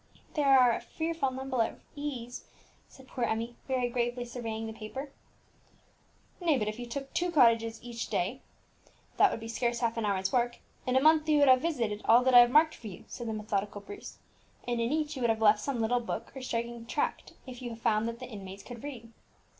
[0.33, 2.45] "There are a fearful number of E's,"
[2.87, 5.11] said poor Emmie, very gravely surveying the paper.
[6.39, 8.41] "Nay, if you took but two cottages each day
[9.17, 12.01] (that would be scarce half an hour's work), in a month you would have visited
[12.05, 14.17] all that I have marked for you," said the methodical Bruce;
[14.67, 17.69] "and in each you would have left some little book or striking tract, if you
[17.69, 19.11] had found that the inmates could read."